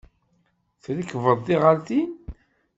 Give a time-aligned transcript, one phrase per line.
[0.83, 2.11] Trekbeḍ tiɣaltin.